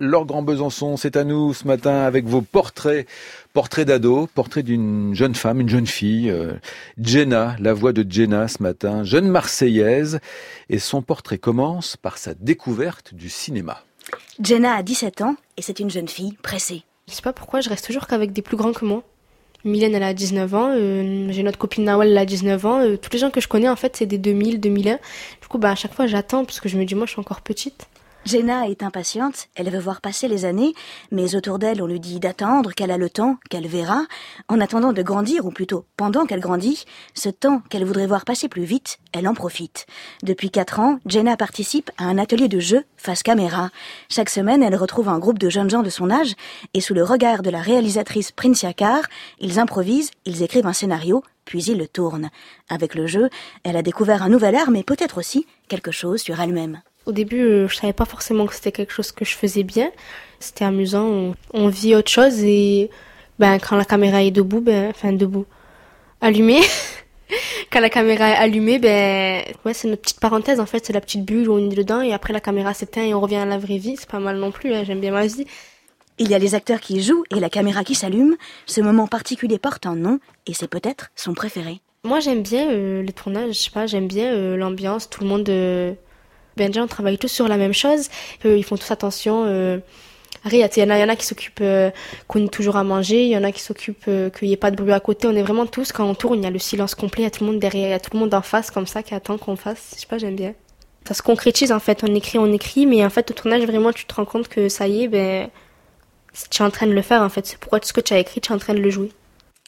[0.00, 3.06] Laure Grand Besançon, c'est à nous ce matin avec vos portraits,
[3.52, 6.54] portraits d'ado, portrait d'une jeune femme, une jeune fille, euh,
[6.98, 10.20] Jenna, la voix de Jenna ce matin, jeune Marseillaise,
[10.70, 13.84] et son portrait commence par sa découverte du cinéma.
[14.42, 16.82] Jenna a 17 ans et c'est une jeune fille pressée.
[17.06, 19.02] Je sais pas pourquoi je reste toujours qu'avec des plus grands que moi.
[19.64, 22.96] Mylène, elle a 19 ans, euh, j'ai notre copine Nawal, elle a 19 ans, euh,
[22.96, 24.98] tous les gens que je connais en fait c'est des 2000, 2001.
[25.42, 27.20] Du coup bah à chaque fois j'attends parce que je me dis moi je suis
[27.20, 27.86] encore petite.
[28.26, 30.74] Jenna est impatiente, elle veut voir passer les années,
[31.10, 34.02] mais autour d'elle on lui dit d'attendre, qu'elle a le temps, qu'elle verra,
[34.48, 38.48] en attendant de grandir, ou plutôt pendant qu'elle grandit, ce temps qu'elle voudrait voir passer
[38.48, 39.86] plus vite, elle en profite.
[40.22, 43.70] Depuis quatre ans, Jenna participe à un atelier de jeu face caméra.
[44.10, 46.34] Chaque semaine, elle retrouve un groupe de jeunes gens de son âge,
[46.74, 49.02] et sous le regard de la réalisatrice Princia Carr,
[49.40, 52.28] ils improvisent, ils écrivent un scénario, puis ils le tournent.
[52.68, 53.30] Avec le jeu,
[53.64, 56.82] elle a découvert un nouvel art, mais peut-être aussi quelque chose sur elle-même.
[57.10, 59.90] Au début, euh, je savais pas forcément que c'était quelque chose que je faisais bien.
[60.38, 62.88] C'était amusant, on, vit autre chose et
[63.40, 65.44] ben quand la caméra est debout, ben enfin debout,
[66.20, 66.60] allumée.
[67.72, 71.00] quand la caméra est allumée, ben ouais, c'est notre petite parenthèse en fait, c'est la
[71.00, 73.44] petite bulle où on est dedans et après la caméra s'éteint et on revient à
[73.44, 73.96] la vraie vie.
[73.98, 75.46] C'est pas mal non plus, hein, j'aime bien ma vie.
[76.18, 78.36] Il y a les acteurs qui jouent et la caméra qui s'allume.
[78.66, 81.80] Ce moment particulier porte un nom et c'est peut-être son préféré.
[82.04, 85.28] Moi j'aime bien euh, les tournages, je sais pas, j'aime bien euh, l'ambiance, tout le
[85.28, 85.96] monde ben
[86.68, 88.08] déjà on travaille tous sur la même chose.
[88.44, 89.44] Euh, ils font tous attention.
[89.46, 89.78] Euh,
[90.46, 91.90] il y, en a, qui s'occupent euh,
[92.26, 94.70] qu'on ait toujours à manger, il y en a qui s'occupent qu'il n'y ait pas
[94.70, 95.26] de bruit à côté.
[95.26, 97.26] On est vraiment tous, quand on tourne, il y a le silence complet, il y
[97.26, 99.02] a tout le monde derrière, il y a tout le monde en face comme ça
[99.02, 99.92] qui attend qu'on fasse.
[99.96, 100.54] Je sais pas, j'aime bien.
[101.06, 103.92] Ça se concrétise en fait, on écrit, on écrit, mais en fait au tournage vraiment
[103.92, 105.50] tu te rends compte que ça y est, ben,
[106.50, 107.46] tu es en train de le faire en fait.
[107.46, 109.10] C'est pourquoi tout ce que tu as écrit, tu es en train de le jouer.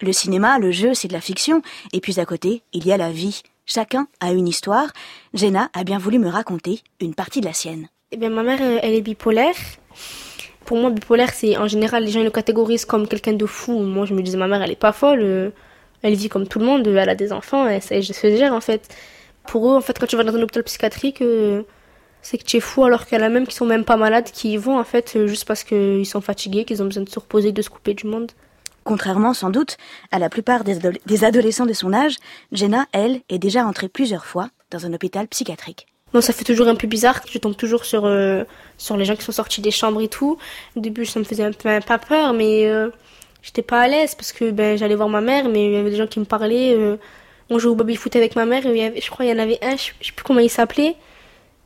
[0.00, 2.96] Le cinéma, le jeu, c'est de la fiction, et puis à côté, il y a
[2.96, 3.42] la vie.
[3.70, 4.88] Chacun a une histoire.
[5.34, 7.88] Jenna a bien voulu me raconter une partie de la sienne.
[8.10, 9.54] Eh bien, ma mère, elle est bipolaire.
[10.64, 13.78] Pour moi, bipolaire, c'est en général, les gens le catégorisent comme quelqu'un de fou.
[13.80, 15.52] Moi, je me disais, ma mère, elle est pas folle.
[16.00, 16.86] Elle vit comme tout le monde.
[16.86, 17.66] Elle a des enfants.
[17.66, 18.88] Elle, elle se gère, en fait.
[19.46, 21.62] Pour eux, en fait, quand tu vas dans un hôpital psychiatrique, euh,
[22.22, 23.98] c'est que tu es fou, alors qu'il y en a même qui sont même pas
[23.98, 27.08] malades, qui y vont, en fait, juste parce qu'ils sont fatigués, qu'ils ont besoin de
[27.10, 28.32] se reposer, de se couper du monde.
[28.88, 29.76] Contrairement sans doute
[30.12, 32.16] à la plupart des, adolescents de son âge,
[32.52, 35.86] Jenna, elle, est déjà entrée plusieurs fois dans un hôpital psychiatrique.
[36.14, 37.20] Non, ça fait toujours un peu bizarre.
[37.30, 38.44] Je tombe toujours sur euh,
[38.78, 40.38] sur les gens qui sont sortis des chambres et tout.
[40.74, 42.88] Au début, ça me faisait un peu pas peur, mais euh,
[43.42, 45.90] j'étais pas à l'aise parce que ben j'allais voir ma mère, mais il y avait
[45.90, 46.74] des gens qui me parlaient.
[46.74, 46.96] Euh,
[47.50, 48.64] on jouait au baby foot avec ma mère.
[48.64, 50.96] Et je crois il y en avait un, je sais plus comment il s'appelait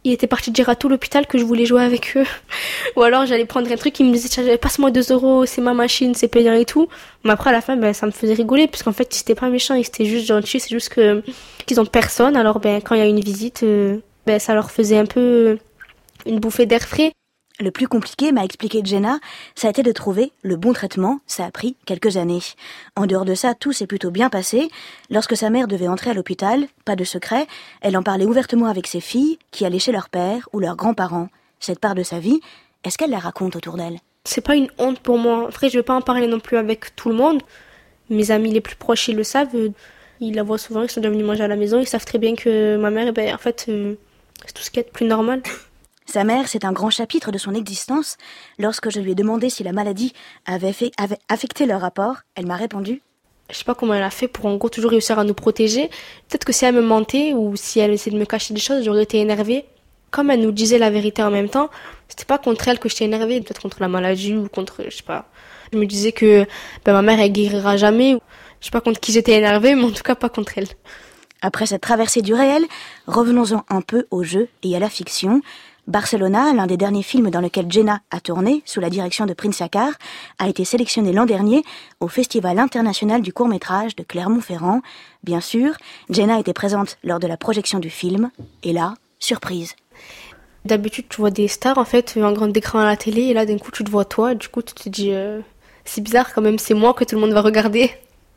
[0.05, 2.25] il était parti dire à tout l'hôpital que je voulais jouer avec eux.
[2.97, 6.15] Ou alors j'allais prendre un truc, il me disait passe-moi 2 euros, c'est ma machine,
[6.15, 6.89] c'est payant et tout.
[7.25, 9.75] Mais après à la fin, ben, ça me faisait rigoler, puisqu'en fait c'était pas méchant,
[9.75, 11.23] ils étaient juste gentils, c'est juste que
[11.67, 12.37] qu'ils ont personne.
[12.37, 15.59] Alors ben quand il y a une visite, euh, ben ça leur faisait un peu
[16.27, 17.13] une bouffée d'air frais.
[17.61, 19.19] Le plus compliqué, m'a expliqué Jenna,
[19.55, 21.21] ça a été de trouver le bon traitement.
[21.27, 22.41] Ça a pris quelques années.
[22.97, 24.69] En dehors de ça, tout s'est plutôt bien passé.
[25.11, 27.47] Lorsque sa mère devait entrer à l'hôpital, pas de secret,
[27.81, 31.29] elle en parlait ouvertement avec ses filles, qui allaient chez leur père ou leurs grands-parents.
[31.61, 32.41] Cette part de sa vie,
[32.85, 33.99] est-ce qu'elle la raconte autour d'elle?
[34.25, 35.47] C'est pas une honte pour moi.
[35.49, 37.43] Après, je vais pas en parler non plus avec tout le monde.
[38.09, 39.55] Mes amis les plus proches, ils le savent.
[40.21, 41.81] Ils la voient souvent, ils sont déjà venus manger à la maison.
[41.81, 43.95] Ils savent très bien que ma mère, eh ben, en fait, euh,
[44.47, 45.43] c'est tout ce qui est plus normal.
[46.13, 48.19] Sa mère, c'est un grand chapitre de son existence.
[48.59, 50.13] Lorsque je lui ai demandé si la maladie
[50.45, 53.01] avait, fait, avait affecté leur rapport, elle m'a répondu
[53.51, 55.89] je sais pas comment elle a fait pour en gros toujours réussir à nous protéger.
[56.29, 58.85] Peut-être que si elle me mentait ou si elle essayait de me cacher des choses,
[58.85, 59.67] j'aurais été énervée.
[60.11, 61.69] Comme elle nous disait la vérité en même temps,
[62.09, 65.03] c'était pas contre elle que j'étais énervée, peut-être contre la maladie ou contre, je sais
[65.03, 65.27] pas.
[65.73, 66.47] Je me disais que
[66.85, 68.19] ben, ma mère elle guérira jamais.
[68.61, 70.69] Je sais pas contre qui j'étais énervée, mais en tout cas pas contre elle.
[71.43, 72.65] Après cette traversée du réel,
[73.07, 75.43] revenons-en un peu au jeu et à la fiction.
[75.89, 79.61] Barcelona, l'un des derniers films dans lequel Jenna a tourné, sous la direction de Prince
[79.61, 79.91] Akar,
[80.39, 81.65] a été sélectionné l'an dernier
[81.99, 84.81] au Festival international du court-métrage de Clermont-Ferrand.
[85.25, 85.75] Bien sûr,
[86.09, 88.31] Jenna était présente lors de la projection du film,
[88.63, 89.75] et là, surprise.
[90.65, 93.45] D'habitude, tu vois des stars, en fait, en grand écran à la télé, et là,
[93.45, 95.41] d'un coup, tu te vois toi, du coup, tu te dis, euh,
[95.85, 97.91] c'est bizarre quand même, c'est moi que tout le monde va regarder.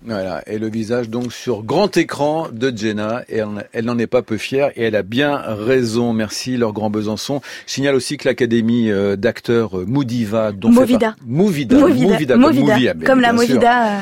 [0.03, 3.41] Voilà, et le visage donc sur grand écran de Jenna, et
[3.73, 6.13] elle, n'en est pas peu fière, et elle a bien raison.
[6.13, 7.41] Merci, leur grand Besançon.
[7.65, 11.15] Je signale aussi que l'Académie euh, d'acteurs euh, Moudiva, dont Movida.
[11.25, 14.01] Movida, Movida, Movida, comme, la Movida.